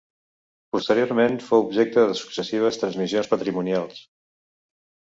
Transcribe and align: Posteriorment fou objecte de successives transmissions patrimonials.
Posteriorment 0.75 1.37
fou 1.49 1.65
objecte 1.67 2.07
de 2.13 2.17
successives 2.23 2.83
transmissions 2.87 3.31
patrimonials. 3.37 4.07